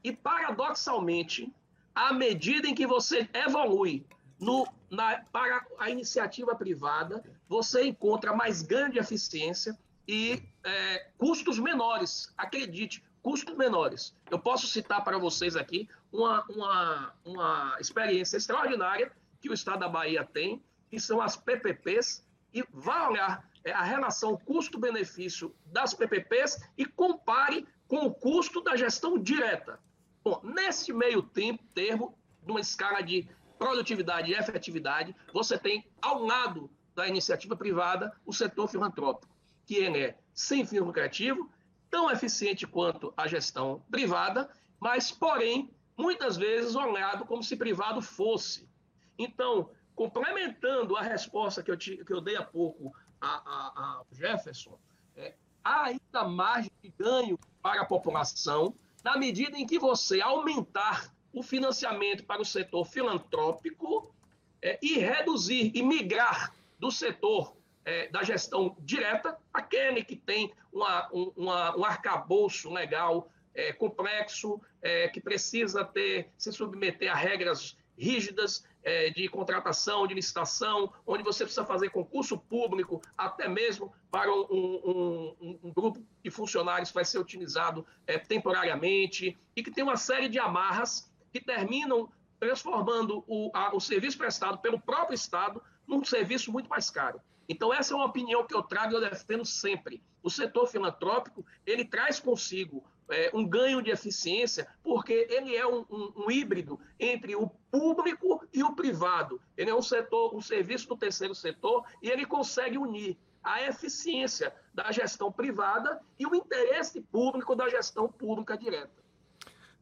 E, 0.04 0.14
paradoxalmente, 0.14 1.52
à 1.96 2.14
medida 2.14 2.68
em 2.68 2.76
que 2.76 2.86
você 2.86 3.28
evolui 3.34 4.06
no, 4.40 4.68
na, 4.88 5.20
para 5.32 5.66
a 5.80 5.90
iniciativa 5.90 6.54
privada, 6.54 7.24
você 7.50 7.88
encontra 7.88 8.36
mais 8.36 8.62
grande 8.62 9.00
eficiência 9.00 9.76
e 10.08 10.44
é, 10.64 11.10
custos 11.18 11.58
menores. 11.58 12.32
Acredite, 12.38 13.04
custos 13.22 13.56
menores. 13.56 14.16
Eu 14.30 14.40
posso 14.40 14.68
citar 14.68 15.04
para 15.04 15.18
vocês 15.18 15.56
aqui 15.56 15.88
uma, 16.12 16.44
uma, 16.50 17.14
uma 17.26 17.78
experiência 17.80 18.38
extraordinária 18.38 19.12
que 19.40 19.50
o 19.50 19.54
Estado 19.54 19.80
da 19.80 19.90
Bahia 19.90 20.24
tem, 20.24 20.64
que 20.90 21.00
são 21.00 21.22
as 21.22 21.36
PPPs, 21.36 22.26
e 22.54 22.64
vá 22.72 23.10
olhar 23.10 23.48
é, 23.64 23.72
a 23.72 23.84
relação 23.84 24.38
custo-benefício 24.38 25.54
das 25.66 25.94
PPPs 25.94 26.58
e 26.78 26.86
compare 26.86 27.68
com 27.88 28.06
o 28.06 28.14
custo 28.14 28.62
da 28.62 28.76
gestão 28.76 29.18
direta. 29.18 29.80
Bom, 30.24 30.42
nesse 30.44 30.92
meio 30.94 31.22
tempo, 31.22 31.64
termo, 31.74 32.18
numa 32.46 32.60
escala 32.60 33.02
de 33.02 33.28
produtividade 33.58 34.32
e 34.32 34.36
efetividade, 34.36 35.16
você 35.34 35.58
tem 35.58 35.86
ao 36.02 36.24
lado 36.24 36.70
da 36.96 37.08
iniciativa 37.08 37.56
privada 37.56 38.14
o 38.26 38.34
setor 38.34 38.68
filantrópico, 38.68 39.34
que 39.66 39.76
ele 39.76 40.00
é 40.00 40.18
sem 40.34 40.66
fim 40.66 40.80
lucrativo, 40.80 41.52
tão 41.98 42.12
eficiente 42.12 42.68
quanto 42.68 43.12
a 43.18 43.28
gestão 43.28 43.82
privada, 43.90 44.48
mas, 44.80 45.12
porém, 45.12 45.68
muitas 45.98 46.38
vezes 46.38 46.76
olhado 46.76 47.26
como 47.26 47.42
se 47.42 47.56
privado 47.56 48.04
fosse. 48.04 48.70
Então, 49.18 49.72
complementando 49.96 50.96
a 50.96 51.02
resposta 51.02 51.64
que 51.64 51.72
eu, 51.72 51.76
te, 51.76 51.98
que 52.06 52.14
eu 52.14 52.22
dei 52.22 52.36
há 52.36 52.44
pouco 52.44 52.94
a, 53.20 54.04
Jefferson, 54.12 54.78
é, 55.16 55.34
há 55.64 55.86
ainda 55.86 56.24
margem 56.28 56.72
de 56.84 56.90
ganho 56.90 57.40
para 57.64 57.82
a 57.82 57.86
população 57.86 58.76
na 59.04 59.18
medida 59.18 59.58
em 59.58 59.66
que 59.66 59.80
você 59.80 60.22
aumentar 60.22 61.12
o 61.34 61.42
financiamento 61.42 62.26
para 62.26 62.44
o 62.44 62.46
setor 62.46 62.86
filantrópico 62.86 64.14
é, 64.62 64.78
e 64.84 65.00
reduzir 65.00 65.72
e 65.74 65.82
migrar 65.82 66.54
do 66.78 66.92
setor 66.92 67.57
é, 67.88 68.10
da 68.10 68.22
gestão 68.22 68.76
direta, 68.82 69.38
aquele 69.54 70.04
que 70.04 70.18
tem 70.18 70.54
uma, 70.74 71.10
um, 71.14 71.32
uma, 71.38 71.78
um 71.78 71.86
arcabouço 71.86 72.70
legal 72.70 73.32
é, 73.56 73.72
complexo, 73.72 74.62
é, 74.82 75.08
que 75.08 75.22
precisa 75.22 75.86
ter, 75.86 76.30
se 76.38 76.52
submeter 76.52 77.10
a 77.10 77.16
regras 77.16 77.78
rígidas 77.98 78.66
é, 78.84 79.10
de 79.10 79.30
contratação, 79.30 80.06
de 80.06 80.14
licitação, 80.14 80.94
onde 81.06 81.24
você 81.24 81.46
precisa 81.46 81.66
fazer 81.66 81.90
concurso 81.90 82.38
público, 82.38 83.02
até 83.18 83.48
mesmo 83.48 83.94
para 84.12 84.30
um, 84.34 84.44
um, 84.52 85.60
um 85.64 85.74
grupo 85.74 86.06
de 86.22 86.30
funcionários 86.30 86.90
que 86.90 86.96
vai 86.96 87.06
ser 87.06 87.20
utilizado 87.20 87.88
é, 88.06 88.20
temporariamente, 88.20 89.38
e 89.56 89.64
que 89.64 89.72
tem 89.72 89.84
uma 89.84 89.96
série 89.96 90.28
de 90.28 90.38
amarras 90.38 91.10
que 91.32 91.40
terminam 91.40 92.12
transformando 92.38 93.24
o, 93.28 93.50
a, 93.54 93.74
o 93.74 93.80
serviço 93.80 94.18
prestado 94.18 94.58
pelo 94.58 94.78
próprio 94.78 95.16
Estado 95.16 95.64
num 95.88 96.04
serviço 96.04 96.52
muito 96.52 96.70
mais 96.70 96.90
caro. 96.90 97.22
Então, 97.48 97.74
essa 97.74 97.94
é 97.94 97.96
uma 97.96 98.06
opinião 98.06 98.46
que 98.46 98.54
eu 98.54 98.62
trago 98.62 98.94
e 98.94 98.96
eu 98.96 99.02
defendo 99.02 99.46
sempre. 99.46 100.02
O 100.22 100.30
setor 100.30 100.68
filantrópico, 100.68 101.46
ele 101.66 101.86
traz 101.86 102.20
consigo 102.20 102.84
é, 103.10 103.32
um 103.34 103.48
ganho 103.48 103.82
de 103.82 103.90
eficiência, 103.90 104.68
porque 104.84 105.28
ele 105.30 105.56
é 105.56 105.66
um, 105.66 105.86
um, 105.90 106.14
um, 106.18 106.32
híbrido 106.32 106.80
entre 107.00 107.36
o 107.36 107.50
público 107.72 108.46
e 108.54 108.64
o 108.64 108.76
privado. 108.76 109.42
Ele 109.56 109.70
é 109.70 109.76
um 109.76 109.82
setor, 109.82 110.36
um 110.36 110.42
serviço 110.42 110.90
do 110.90 110.98
terceiro 110.98 111.34
setor, 111.34 111.86
e 112.02 112.10
ele 112.10 112.26
consegue 112.26 112.78
unir 112.78 113.18
a 113.42 113.64
eficiência 113.64 114.54
da 114.74 114.92
gestão 114.92 115.32
privada 115.32 116.02
e 116.20 116.28
o 116.28 116.36
interesse 116.36 117.00
público 117.00 117.56
da 117.56 117.70
gestão 117.70 118.12
pública 118.12 118.58
direta. 118.58 119.08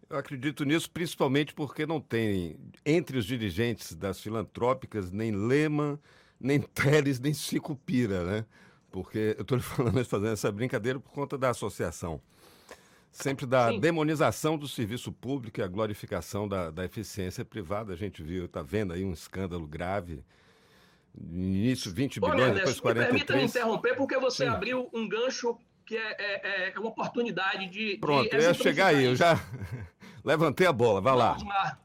Eu 0.07 0.17
acredito 0.19 0.63
nisso 0.63 0.91
principalmente 0.91 1.51
porque 1.51 1.83
não 1.83 1.99
tem, 1.99 2.59
entre 2.85 3.17
os 3.17 3.25
dirigentes 3.25 3.95
das 3.95 4.19
filantrópicas, 4.19 5.11
nem 5.11 5.31
Lema, 5.31 5.99
nem 6.39 6.61
Teles, 6.61 7.19
nem 7.19 7.33
Cicupira, 7.33 8.23
né? 8.23 8.45
Porque 8.91 9.35
eu 9.37 9.41
estou 9.41 9.59
falando, 9.59 10.03
fazendo 10.05 10.33
essa 10.33 10.51
brincadeira 10.51 10.99
por 10.99 11.11
conta 11.11 11.37
da 11.37 11.49
associação. 11.49 12.21
Sempre 13.11 13.45
da 13.45 13.71
Sim. 13.71 13.79
demonização 13.79 14.57
do 14.57 14.67
serviço 14.67 15.11
público 15.11 15.59
e 15.59 15.63
a 15.63 15.67
glorificação 15.67 16.47
da, 16.47 16.69
da 16.69 16.83
eficiência 16.83 17.45
privada. 17.45 17.93
A 17.93 17.95
gente 17.95 18.21
viu, 18.21 18.45
está 18.45 18.61
vendo 18.61 18.93
aí 18.93 19.05
um 19.05 19.13
escândalo 19.13 19.65
grave. 19.65 20.23
Início 21.17 21.93
20 21.93 22.19
Olha, 22.21 22.33
bilhões, 22.33 22.55
depois 22.55 22.79
43. 22.79 23.21
Me 23.21 23.25
permita 23.25 23.35
me 23.37 23.49
interromper, 23.49 23.95
porque 23.95 24.17
você 24.17 24.43
Sim. 24.43 24.49
abriu 24.49 24.89
um 24.93 25.07
gancho 25.07 25.57
que 25.85 25.95
é, 25.95 26.15
é, 26.19 26.73
é 26.75 26.79
uma 26.79 26.89
oportunidade 26.89 27.67
de. 27.67 27.97
Pronto, 27.97 28.29
de 28.29 28.35
eu 28.35 28.41
ia 28.41 28.53
chegar 28.53 28.87
aí, 28.87 29.05
eu 29.05 29.15
já 29.15 29.39
levantei 30.23 30.67
a 30.67 30.73
bola, 30.73 30.99
vai 30.99 31.15
lá. 31.15 31.33
Vamos 31.33 31.47
lá 31.47 31.84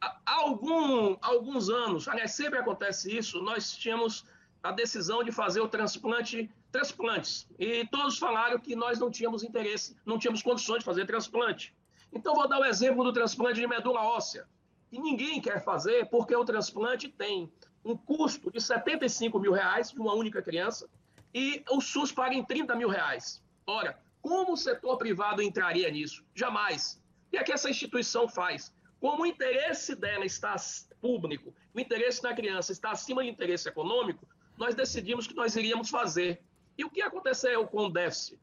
há 0.00 0.18
algum, 0.26 1.16
alguns 1.20 1.68
anos, 1.68 2.08
aliás, 2.08 2.32
sempre 2.32 2.58
acontece 2.58 3.16
isso, 3.16 3.40
nós 3.42 3.76
tínhamos 3.76 4.24
a 4.62 4.72
decisão 4.72 5.22
de 5.22 5.32
fazer 5.32 5.60
o 5.60 5.68
transplante, 5.68 6.50
transplantes, 6.70 7.48
e 7.58 7.86
todos 7.86 8.18
falaram 8.18 8.58
que 8.58 8.74
nós 8.74 8.98
não 8.98 9.10
tínhamos 9.10 9.42
interesse, 9.42 9.96
não 10.04 10.18
tínhamos 10.18 10.42
condições 10.42 10.80
de 10.80 10.84
fazer 10.84 11.06
transplante. 11.06 11.74
Então, 12.12 12.34
vou 12.34 12.48
dar 12.48 12.60
o 12.60 12.64
exemplo 12.64 13.04
do 13.04 13.12
transplante 13.12 13.60
de 13.60 13.66
medula 13.66 14.02
óssea, 14.02 14.46
que 14.90 14.98
ninguém 14.98 15.40
quer 15.40 15.62
fazer 15.62 16.08
porque 16.08 16.34
o 16.34 16.44
transplante 16.44 17.08
tem 17.08 17.52
um 17.84 17.96
custo 17.96 18.50
de 18.50 18.60
75 18.60 19.38
mil 19.38 19.52
reais 19.52 19.90
de 19.90 20.00
uma 20.00 20.14
única 20.14 20.42
criança 20.42 20.88
e 21.32 21.62
o 21.70 21.80
SUS 21.80 22.10
paga 22.10 22.34
em 22.34 22.44
30 22.44 22.74
mil 22.74 22.88
reais. 22.88 23.42
Ora, 23.66 23.98
como 24.20 24.52
o 24.52 24.56
setor 24.56 24.96
privado 24.96 25.42
entraria 25.42 25.90
nisso? 25.90 26.24
Jamais. 26.34 27.00
E 27.32 27.36
é 27.36 27.44
que 27.44 27.52
essa 27.52 27.70
instituição 27.70 28.28
faz? 28.28 28.72
Como 29.00 29.22
o 29.22 29.26
interesse 29.26 29.94
dela 29.94 30.24
está 30.24 30.56
público, 31.00 31.54
o 31.72 31.80
interesse 31.80 32.22
da 32.22 32.34
criança 32.34 32.72
está 32.72 32.90
acima 32.90 33.22
do 33.22 33.28
interesse 33.28 33.68
econômico, 33.68 34.26
nós 34.56 34.74
decidimos 34.74 35.26
que 35.26 35.34
nós 35.34 35.54
iríamos 35.54 35.88
fazer. 35.88 36.42
E 36.76 36.84
o 36.84 36.90
que 36.90 37.00
aconteceu 37.00 37.66
com 37.66 37.86
o 37.86 37.92
déficit? 37.92 38.40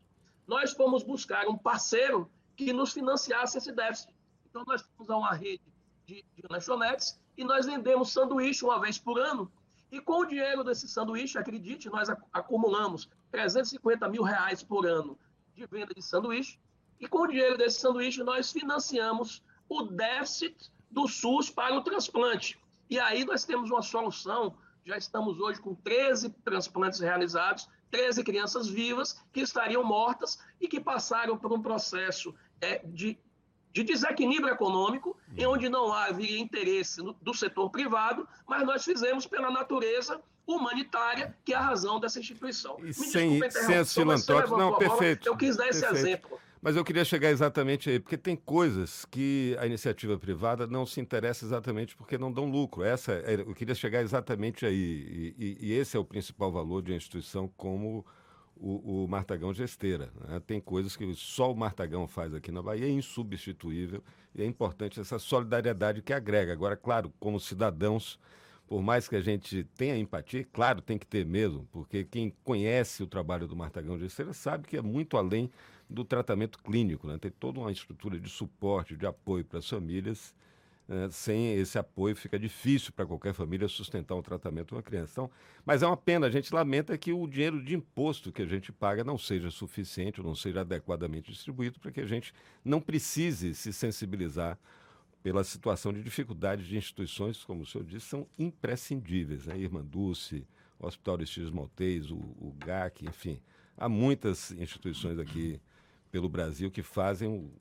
Nós 0.48 0.72
fomos 0.72 1.04
buscar 1.04 1.48
um 1.48 1.58
parceiro 1.58 2.32
que 2.56 2.72
nos 2.72 2.94
financiasse 2.94 3.58
esse 3.58 3.72
déficit. 3.72 4.14
Então, 4.50 4.64
nós 4.66 4.82
temos 4.82 5.10
uma 5.10 5.34
rede 5.34 5.64
de, 6.06 6.24
de 6.34 6.44
lanchonetes 6.50 7.20
e 7.38 7.44
nós 7.44 7.66
vendemos 7.66 8.14
sanduíche 8.14 8.64
uma 8.64 8.80
vez 8.80 8.98
por 8.98 9.20
ano. 9.20 9.52
E 9.92 10.00
com 10.00 10.20
o 10.20 10.26
dinheiro 10.26 10.64
desse 10.64 10.88
sanduíche, 10.88 11.38
acredite, 11.38 11.90
nós 11.90 12.10
acumulamos 12.32 13.10
350 13.32 14.08
mil 14.10 14.24
reais 14.24 14.64
por 14.64 14.86
ano 14.86 15.18
de 15.54 15.66
venda 15.66 15.94
de 15.94 16.02
sanduíche. 16.02 16.60
E 17.00 17.08
com 17.08 17.24
o 17.24 17.28
dinheiro 17.28 17.58
desse 17.58 17.80
sanduíche, 17.80 18.24
nós 18.24 18.52
financiamos 18.52 19.44
o 19.70 19.84
déficit 19.84 20.72
do 20.90 21.08
SUS 21.08 21.50
para 21.50 21.76
o 21.76 21.82
transplante. 21.82 22.60
E 22.90 23.00
aí 23.00 23.26
nós 23.26 23.44
temos 23.44 23.72
uma 23.72 23.82
solução. 23.82 24.56
Já 24.86 24.98
estamos 24.98 25.40
hoje 25.40 25.60
com 25.60 25.74
13 25.74 26.30
transplantes 26.44 27.00
realizados, 27.00 27.68
13 27.92 28.24
crianças 28.24 28.68
vivas 28.68 29.20
que 29.34 29.42
estariam 29.42 29.84
mortas 29.84 30.40
e 30.62 30.68
que 30.68 30.80
passaram 30.80 31.38
por 31.38 31.52
um 31.52 31.62
processo 31.62 32.34
é, 32.62 32.80
de 32.86 33.18
de 33.76 33.84
desequilíbrio 33.84 34.54
econômico, 34.54 35.18
em 35.36 35.46
onde 35.46 35.68
não 35.68 35.92
havia 35.92 36.40
interesse 36.40 37.04
no, 37.04 37.12
do 37.22 37.34
setor 37.34 37.70
privado, 37.70 38.26
mas 38.48 38.66
nós 38.66 38.86
fizemos 38.86 39.28
pela 39.28 39.52
natureza 39.52 40.22
humanitária, 40.48 41.36
que 41.44 41.54
é 41.54 41.58
a 41.58 41.62
razão 41.62 42.00
dessa 42.00 42.18
instituição. 42.18 42.78
E 42.86 42.94
sem, 42.94 43.52
sem 43.52 43.78
as 43.78 43.94
filantrópicas, 43.94 44.58
não, 44.58 44.78
perfeito. 44.78 45.28
eu 45.28 45.36
quis 45.36 45.58
dar 45.58 45.68
esse 45.68 45.82
perfeito. 45.82 46.08
exemplo. 46.08 46.40
Mas 46.66 46.76
eu 46.76 46.84
queria 46.84 47.06
chegar 47.06 47.30
exatamente 47.30 47.92
aí, 47.92 48.00
porque 48.00 48.18
tem 48.18 48.36
coisas 48.36 49.06
que 49.06 49.56
a 49.60 49.68
iniciativa 49.68 50.18
privada 50.18 50.66
não 50.66 50.84
se 50.84 51.00
interessa 51.00 51.46
exatamente 51.46 51.96
porque 51.96 52.18
não 52.18 52.34
dão 52.34 52.50
lucro. 52.50 52.82
Essa, 52.82 53.12
é, 53.12 53.36
eu 53.36 53.54
queria 53.54 53.76
chegar 53.76 54.02
exatamente 54.02 54.66
aí. 54.66 54.74
E, 54.76 55.36
e, 55.38 55.68
e 55.68 55.74
esse 55.74 55.96
é 55.96 56.00
o 56.00 56.04
principal 56.04 56.52
valor 56.52 56.82
de 56.82 56.92
uma 56.92 56.98
instituição 56.98 57.48
como 57.56 58.04
o, 58.56 59.04
o 59.04 59.08
Martagão 59.08 59.54
Gesteira. 59.54 60.10
Né? 60.28 60.42
Tem 60.48 60.60
coisas 60.60 60.96
que 60.96 61.14
só 61.14 61.52
o 61.52 61.56
Martagão 61.56 62.08
faz 62.08 62.34
aqui 62.34 62.52
na 62.52 62.64
Bahia, 62.64 62.88
é 62.88 62.90
insubstituível 62.90 64.04
e 64.34 64.42
é 64.42 64.46
importante 64.48 65.00
essa 65.00 65.20
solidariedade 65.20 66.02
que 66.02 66.14
agrega. 66.14 66.52
Agora, 66.52 66.76
claro, 66.76 67.14
como 67.20 67.40
cidadãos, 67.40 68.20
por 68.68 68.82
mais 68.82 69.08
que 69.08 69.16
a 69.16 69.22
gente 69.22 69.64
tenha 69.76 69.98
empatia, 69.98 70.46
claro, 70.52 70.82
tem 70.82 70.98
que 70.98 71.06
ter 71.06 71.26
mesmo, 71.26 71.68
porque 71.72 72.04
quem 72.04 72.34
conhece 72.44 73.04
o 73.04 73.08
trabalho 73.08 73.48
do 73.48 73.56
Martagão 73.56 73.98
Gesteira 73.98 74.34
sabe 74.34 74.68
que 74.68 74.78
é 74.78 74.82
muito 74.82 75.18
além 75.18 75.50
do 75.90 76.04
tratamento 76.04 76.58
clínico, 76.60 77.08
né? 77.08 77.18
tem 77.20 77.32
toda 77.32 77.60
uma 77.60 77.72
estrutura 77.72 78.20
de 78.20 78.30
suporte, 78.30 78.96
de 78.96 79.06
apoio 79.06 79.46
para 79.46 79.60
as 79.60 79.70
famílias 79.70 80.34
né, 80.88 81.08
sem 81.10 81.56
esse 81.56 81.78
apoio 81.78 82.16
fica 82.16 82.38
difícil 82.38 82.92
para 82.94 83.06
qualquer 83.06 83.34
família 83.34 83.68
sustentar 83.68 84.16
um 84.16 84.22
tratamento 84.22 84.70
de 84.70 84.74
uma 84.76 84.84
criança. 84.84 85.12
Então, 85.14 85.32
mas 85.66 85.82
é 85.82 85.88
uma 85.88 85.98
pena, 85.98 86.28
a 86.28 86.30
gente 86.30 86.54
lamenta 86.54 86.98
que 86.98 87.12
o 87.12 87.28
dinheiro 87.28 87.64
de 87.64 87.76
imposto 87.76 88.32
que 88.32 88.42
a 88.42 88.46
gente 88.46 88.72
paga 88.72 89.04
não 89.04 89.18
seja 89.18 89.50
suficiente, 89.50 90.22
ou 90.22 90.28
não 90.28 90.36
seja 90.36 90.62
adequadamente 90.62 91.32
distribuído 91.32 91.80
para 91.80 91.92
que 91.92 92.02
a 92.02 92.06
gente 92.06 92.34
não 92.64 92.80
precise 92.80 93.56
se 93.56 93.74
sensibilizar 93.74 94.58
pela 95.26 95.44
situação 95.44 95.92
de 95.92 96.04
dificuldade 96.04 96.68
de 96.68 96.78
instituições, 96.78 97.44
como 97.44 97.64
o 97.64 97.66
senhor 97.66 97.84
disse, 97.84 98.06
são 98.06 98.28
imprescindíveis. 98.38 99.48
Né? 99.48 99.58
Irmã 99.58 99.84
Dulce, 99.84 100.48
o 100.80 100.86
Hospital 100.86 101.16
Aristides 101.16 101.50
Maltês, 101.50 102.12
o, 102.12 102.16
o 102.16 102.54
GAC, 102.60 103.08
enfim. 103.08 103.42
Há 103.76 103.90
muitas 103.90 104.52
instituições 104.52 105.18
aqui 105.18 105.60
pelo 106.12 106.30
Brasil 106.30 106.70
que 106.70 106.84
fazem 106.84 107.52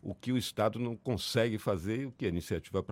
o 0.00 0.14
que 0.14 0.30
o 0.30 0.38
Estado 0.38 0.78
não 0.78 0.94
consegue 0.94 1.58
fazer 1.58 2.02
e 2.02 2.06
o 2.06 2.12
que 2.12 2.24
a 2.24 2.28
iniciativa 2.28 2.84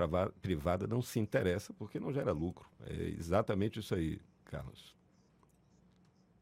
privada 0.42 0.88
não 0.88 1.00
se 1.00 1.20
interessa 1.20 1.72
porque 1.74 2.00
não 2.00 2.12
gera 2.12 2.32
lucro. 2.32 2.68
É 2.84 3.04
exatamente 3.16 3.78
isso 3.78 3.94
aí, 3.94 4.20
Carlos. 4.46 4.95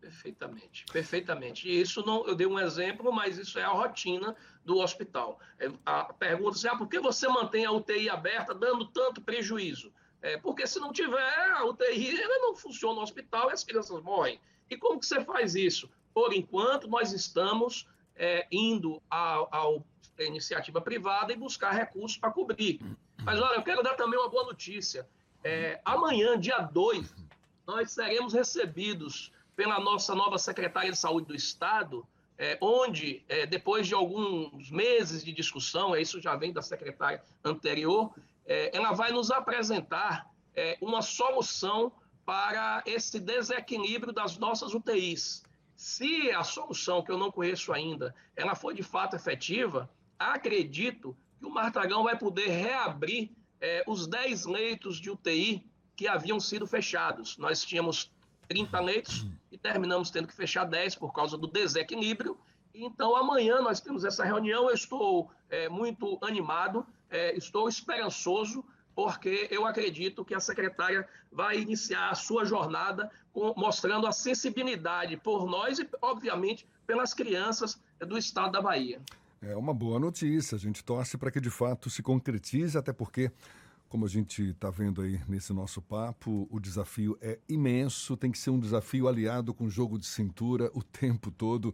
Perfeitamente, 0.04 0.84
perfeitamente. 0.92 1.66
E 1.66 1.80
isso 1.80 2.04
não, 2.04 2.26
eu 2.26 2.34
dei 2.34 2.46
um 2.46 2.58
exemplo, 2.58 3.10
mas 3.10 3.38
isso 3.38 3.58
é 3.58 3.62
a 3.62 3.70
rotina 3.70 4.36
do 4.62 4.78
hospital. 4.78 5.40
É, 5.58 5.70
a 5.86 6.12
pergunta 6.12 6.58
é: 6.62 6.70
ah, 6.70 6.76
por 6.76 6.88
que 6.88 7.00
você 7.00 7.26
mantém 7.26 7.64
a 7.64 7.72
UTI 7.72 8.10
aberta 8.10 8.54
dando 8.54 8.84
tanto 8.88 9.22
prejuízo? 9.22 9.90
É, 10.20 10.36
porque 10.36 10.66
se 10.66 10.78
não 10.78 10.92
tiver 10.92 11.52
a 11.52 11.64
UTI, 11.64 12.20
ela 12.20 12.38
não 12.40 12.54
funciona 12.54 12.96
no 12.96 13.00
hospital 13.00 13.48
e 13.48 13.54
as 13.54 13.64
crianças 13.64 14.02
morrem. 14.02 14.38
E 14.68 14.76
como 14.76 15.00
que 15.00 15.06
você 15.06 15.24
faz 15.24 15.54
isso? 15.54 15.90
Por 16.12 16.34
enquanto, 16.34 16.86
nós 16.86 17.10
estamos 17.12 17.88
é, 18.14 18.46
indo 18.52 19.02
ao 19.08 19.82
iniciativa 20.18 20.82
privada 20.82 21.32
e 21.32 21.36
buscar 21.36 21.72
recursos 21.72 22.18
para 22.18 22.30
cobrir. 22.30 22.78
Mas 23.24 23.40
olha, 23.40 23.56
eu 23.56 23.62
quero 23.62 23.82
dar 23.82 23.94
também 23.94 24.18
uma 24.18 24.28
boa 24.28 24.44
notícia. 24.44 25.08
É, 25.42 25.80
amanhã, 25.84 26.38
dia 26.38 26.58
2, 26.60 27.12
nós 27.66 27.90
seremos 27.90 28.32
recebidos 28.32 29.32
pela 29.56 29.78
nossa 29.80 30.14
nova 30.14 30.38
secretária 30.38 30.90
de 30.90 30.98
Saúde 30.98 31.28
do 31.28 31.34
Estado, 31.34 32.06
é, 32.36 32.58
onde, 32.60 33.22
é, 33.28 33.46
depois 33.46 33.86
de 33.86 33.94
alguns 33.94 34.70
meses 34.70 35.24
de 35.24 35.32
discussão, 35.32 35.94
é, 35.94 36.02
isso 36.02 36.20
já 36.20 36.34
vem 36.34 36.52
da 36.52 36.62
secretária 36.62 37.22
anterior, 37.44 38.12
é, 38.46 38.76
ela 38.76 38.92
vai 38.92 39.12
nos 39.12 39.30
apresentar 39.30 40.30
é, 40.54 40.76
uma 40.80 41.02
solução 41.02 41.92
para 42.24 42.82
esse 42.86 43.20
desequilíbrio 43.20 44.12
das 44.12 44.38
nossas 44.38 44.74
UTIs. 44.74 45.42
Se 45.76 46.30
a 46.30 46.42
solução, 46.42 47.02
que 47.02 47.10
eu 47.10 47.18
não 47.18 47.30
conheço 47.30 47.72
ainda, 47.72 48.14
ela 48.34 48.54
for 48.54 48.74
de 48.74 48.82
fato 48.82 49.16
efetiva, 49.16 49.90
acredito 50.18 51.16
que 51.38 51.46
o 51.46 51.50
Martagão 51.50 52.04
vai 52.04 52.16
poder 52.16 52.48
reabrir 52.48 53.30
é, 53.60 53.84
os 53.86 54.06
10 54.06 54.46
leitos 54.46 54.98
de 55.00 55.10
UTI 55.10 55.64
que 55.96 56.08
haviam 56.08 56.40
sido 56.40 56.66
fechados. 56.66 57.36
Nós 57.38 57.64
tínhamos 57.64 58.10
30 58.48 58.80
leitos 58.80 59.26
e 59.50 59.58
terminamos 59.58 60.10
tendo 60.10 60.28
que 60.28 60.34
fechar 60.34 60.64
10 60.64 60.96
por 60.96 61.12
causa 61.12 61.36
do 61.36 61.46
desequilíbrio. 61.46 62.38
Então, 62.74 63.14
amanhã 63.14 63.60
nós 63.60 63.80
temos 63.80 64.04
essa 64.04 64.24
reunião. 64.24 64.68
Eu 64.68 64.74
estou 64.74 65.30
é, 65.48 65.68
muito 65.68 66.18
animado, 66.22 66.84
é, 67.08 67.36
estou 67.36 67.68
esperançoso, 67.68 68.64
porque 68.94 69.48
eu 69.50 69.66
acredito 69.66 70.24
que 70.24 70.34
a 70.34 70.40
secretária 70.40 71.08
vai 71.30 71.58
iniciar 71.58 72.10
a 72.10 72.14
sua 72.14 72.44
jornada 72.44 73.10
com, 73.32 73.54
mostrando 73.56 74.06
a 74.06 74.12
sensibilidade 74.12 75.16
por 75.16 75.46
nós 75.46 75.78
e, 75.78 75.88
obviamente, 76.00 76.66
pelas 76.86 77.14
crianças 77.14 77.80
do 78.00 78.18
estado 78.18 78.52
da 78.52 78.60
Bahia. 78.60 79.00
É 79.42 79.54
uma 79.56 79.74
boa 79.74 79.98
notícia. 79.98 80.56
A 80.56 80.58
gente 80.58 80.82
torce 80.82 81.18
para 81.18 81.30
que 81.30 81.40
de 81.40 81.50
fato 81.50 81.90
se 81.90 82.02
concretize, 82.02 82.78
até 82.78 82.92
porque, 82.92 83.30
como 83.94 84.06
a 84.06 84.08
gente 84.08 84.50
está 84.50 84.70
vendo 84.70 85.00
aí 85.02 85.20
nesse 85.28 85.52
nosso 85.52 85.80
papo, 85.80 86.48
o 86.50 86.58
desafio 86.58 87.16
é 87.20 87.38
imenso. 87.48 88.16
Tem 88.16 88.32
que 88.32 88.38
ser 88.38 88.50
um 88.50 88.58
desafio 88.58 89.06
aliado 89.06 89.54
com 89.54 89.70
jogo 89.70 90.00
de 90.00 90.04
cintura 90.04 90.68
o 90.74 90.82
tempo 90.82 91.30
todo, 91.30 91.72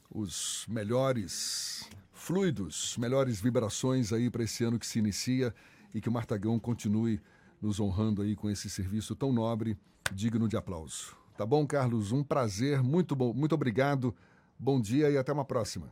os 0.10 0.66
melhores 0.70 1.90
fluidos, 2.14 2.96
melhores 2.98 3.42
vibrações 3.42 4.14
aí 4.14 4.30
para 4.30 4.44
esse 4.44 4.64
ano 4.64 4.80
que 4.80 4.88
se 4.88 5.00
inicia 5.00 5.54
e 5.94 6.00
que 6.00 6.08
o 6.08 6.12
Martagão 6.12 6.58
continue 6.60 7.20
nos 7.62 7.80
honrando 7.80 8.22
aí 8.22 8.36
com 8.36 8.50
esse 8.50 8.70
serviço 8.70 9.16
tão 9.16 9.34
nobre, 9.34 9.78
digno 10.12 10.48
de 10.48 10.56
aplauso. 10.56 11.16
Tá 11.38 11.46
bom, 11.46 11.66
Carlos? 11.66 12.12
Um 12.12 12.24
prazer, 12.24 12.84
muito 12.84 13.16
bom, 13.16 13.34
muito 13.34 13.56
obrigado. 13.56 14.16
Bom 14.58 14.80
dia 14.80 15.10
e 15.10 15.18
até 15.18 15.34
uma 15.34 15.44
próxima. 15.44 15.92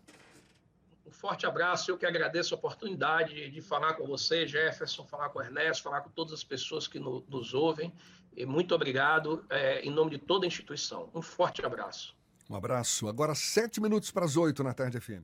Forte 1.21 1.45
abraço, 1.45 1.91
eu 1.91 1.99
que 1.99 2.05
agradeço 2.07 2.55
a 2.55 2.57
oportunidade 2.57 3.51
de 3.51 3.61
falar 3.61 3.93
com 3.93 4.07
você, 4.07 4.47
Jefferson, 4.47 5.05
falar 5.05 5.29
com 5.29 5.37
o 5.37 5.41
Ernesto, 5.43 5.83
falar 5.83 6.01
com 6.01 6.09
todas 6.09 6.33
as 6.33 6.43
pessoas 6.43 6.87
que 6.87 6.97
no, 6.97 7.23
nos 7.29 7.53
ouvem. 7.53 7.93
E 8.35 8.43
muito 8.43 8.73
obrigado 8.73 9.45
é, 9.47 9.81
em 9.81 9.91
nome 9.91 10.09
de 10.09 10.17
toda 10.17 10.47
a 10.47 10.47
instituição. 10.47 11.11
Um 11.13 11.21
forte 11.21 11.63
abraço. 11.63 12.15
Um 12.49 12.55
abraço. 12.55 13.07
Agora, 13.07 13.35
sete 13.35 13.79
minutos 13.79 14.09
para 14.09 14.25
as 14.25 14.35
oito 14.35 14.63
na 14.63 14.73
tarde 14.73 14.99
FM. 14.99 15.23